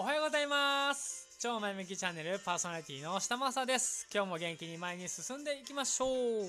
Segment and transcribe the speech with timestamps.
[0.00, 1.28] おはようございます。
[1.38, 4.08] 超前向きチャンネルパーソナリティの下正です。
[4.10, 6.46] 今日も元気に前に進んでいきましょう。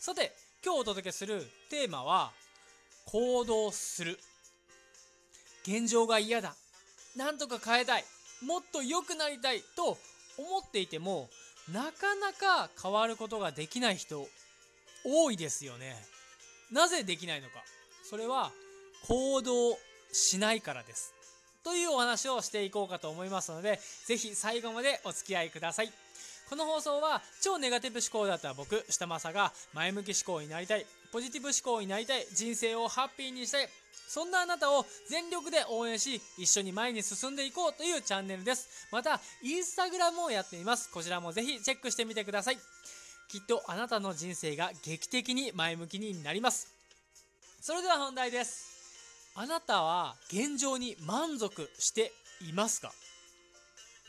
[0.00, 0.32] さて
[0.64, 2.32] 今日お届けするテーマは
[3.04, 4.18] 行動する。
[5.64, 6.54] 現状が嫌だ。
[7.16, 8.04] なんとか変えたい。
[8.42, 9.60] もっと良くなりたい。
[9.76, 9.98] と
[10.38, 11.28] 思っていても
[11.70, 14.26] なかなか変わることができない人
[15.04, 16.02] 多いですよね。
[16.72, 17.56] なぜできないのか。
[18.08, 18.52] それは
[19.06, 19.76] 行動
[20.12, 21.12] しないからです。
[21.66, 25.90] というお話をしていこうかと思いますのでぜひ最後までお付き合いください
[26.48, 33.68] この放送は超ネガティブ思考だった僕下正が前向き思考になりたいポジティブ思考になりたい人生をハッピーにしたい
[34.06, 38.86] そんなあなたを全力で応援し、一緒に前に進んでいこうというチャンネルです。
[38.92, 40.90] また、インスタグラムをやっています。
[40.92, 42.56] こちらもぜひチェックしてみてください。
[43.28, 46.68] きっとあなたの人生が劇的に前向きになります。
[47.60, 48.75] それでは本題です。
[49.38, 52.10] あなたは現状に満足して
[52.48, 52.90] いますか？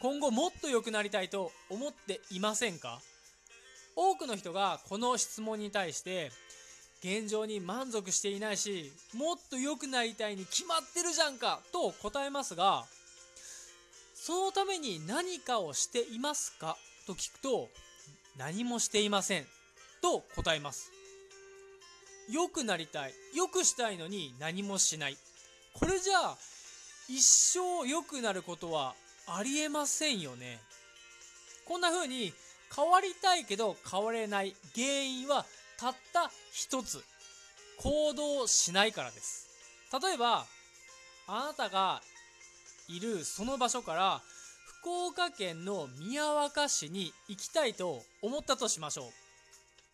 [0.02, 3.02] 今後もっと良くなりたいと思っていませんか？
[3.98, 6.32] 多くの人がこの質問に対して
[7.04, 12.86] 現状に満足していないしもっと良くなりたいに決まってるじゃんかと答えますが
[14.16, 16.78] そのために何かをしていますか？
[17.06, 17.68] と聞くと
[18.38, 19.46] 何もしていません
[20.02, 20.94] と答えます。
[22.30, 23.14] 良くなりたい。
[23.34, 25.18] 良くしたいのに何もしない。
[25.74, 26.38] これじゃあ
[27.08, 28.96] 一生良くなることは
[29.28, 30.60] ありえませんよね。
[31.66, 32.34] こんな風に
[32.76, 34.56] 変わりたいけど変われない。
[34.76, 35.46] 原因は
[35.78, 37.04] たった一つ。
[37.80, 39.48] 行動しないからです。
[40.02, 40.46] 例えば
[41.28, 42.02] あなたが
[42.90, 44.22] いるその場所から
[44.82, 49.12] 福岡県の宮若市に行きたいと思ったとしましょう。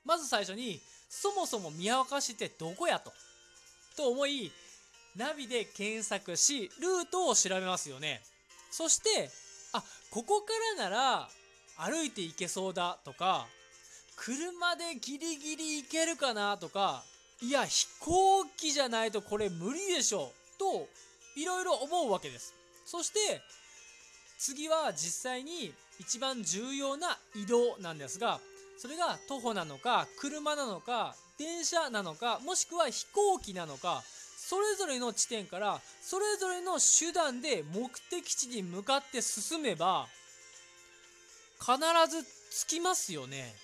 [0.05, 0.81] まず最初に
[1.13, 3.13] そもそも宮若市ってどこやと。
[3.95, 4.51] と思い
[5.15, 8.23] ナビで検索しルートを調べますよね。
[8.71, 9.29] そして
[9.73, 11.29] あここからなら
[11.77, 13.45] 歩いて行けそうだとか
[14.15, 17.03] 車でギリギリ行けるかなとか
[17.41, 20.87] いや飛行機じゃないとこれ無理でしょと
[21.35, 22.55] いろいろ思うわけです。
[22.85, 23.41] そして
[24.39, 28.39] 次は実際に一番重要な移動なんですが
[28.77, 34.03] それが徒歩なのか車なのか電車なのかもしくは飛行機なのか
[34.37, 40.07] それぞれの地点からそれぞれの手段で目的地に向かって進めば
[41.59, 41.77] 必
[42.09, 42.23] ず
[42.67, 43.55] 着きますよね。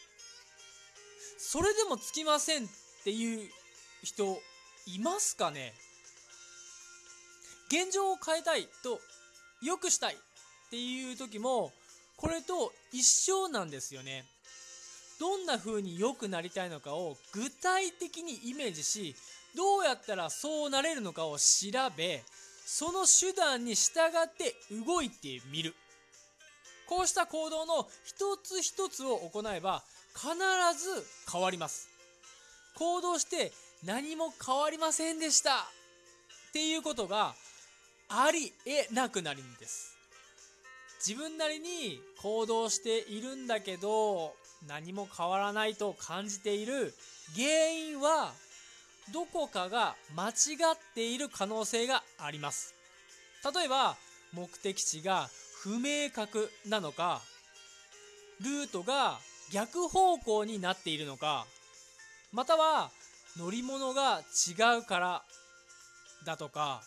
[1.37, 2.67] それでも着きませんっ
[3.03, 3.49] ていう
[4.03, 4.41] 人
[4.87, 5.73] いますかね？
[7.67, 8.99] 現状を変えたいと
[9.61, 10.17] 良くしたいっ
[10.69, 11.73] ていう時も
[12.15, 14.25] これと一緒なんですよね。
[15.19, 19.15] どんな風に良くなりたいのかを具体的にイメージし
[19.55, 21.43] どうやったらそうなれるのかを調
[21.95, 22.23] べ
[22.65, 25.73] その手段に従って動いてみる。
[26.87, 29.83] こうした行動の一つ一つを行えば
[30.15, 30.33] 必
[30.77, 31.89] ず変わります。
[32.75, 33.51] 行動して
[33.85, 35.55] 何も変わりませんでした
[36.49, 37.35] っていうことが
[38.07, 39.98] ありえなくなるんです。
[41.05, 44.33] 自分なりに行動しているんだけど
[44.67, 46.93] 何も変わらないと感じている
[47.35, 48.33] 原因は
[49.13, 52.75] どこかが間違っている可能性があります。
[53.55, 53.95] 例えば
[54.33, 55.29] 目的地が
[55.61, 57.21] 不明確なのか
[58.41, 59.19] ルートが
[59.51, 61.45] 逆方向になっているのか
[62.31, 62.91] または
[63.37, 65.23] 乗り物が違うから
[66.25, 66.81] だとか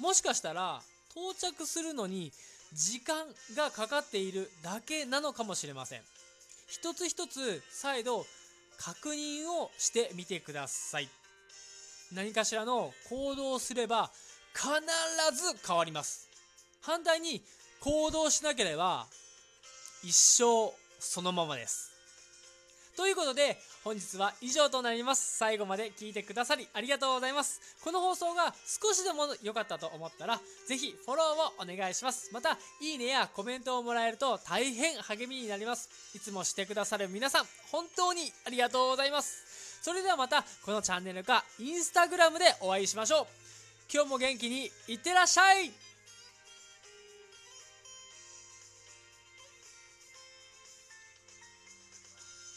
[0.00, 0.80] もしかしたら
[1.12, 2.32] 到着するのに
[2.74, 3.26] 時間
[3.56, 6.00] がかかっているだけなのかもしれません。
[6.66, 8.26] 一つ一つ再度
[8.78, 11.08] 確認をしてみてください。
[12.12, 14.10] 何かしらの行動をすれば
[14.52, 14.70] 必
[15.36, 16.28] ず変わります。
[16.82, 17.42] 反対に
[17.80, 19.06] 行動しなければ
[20.02, 21.93] 一生そのままです。
[22.96, 25.36] ということで本日は以上となります。
[25.36, 27.60] 最後まで聞いてくださりありがとうございます。
[27.82, 32.30] この放送が少しでも良かったと思ったらぜひフォローをお願いします。
[32.32, 35.88] またいいねやコメントをもらえると大変励みになります。
[36.14, 39.82] いつもしてくださる皆さん本当にありがとうございます。
[39.82, 43.26] それではまたこのチャンネルかインスタグラムでお会いしましょう。
[43.92, 45.83] 今日も元気にいってらっしゃい。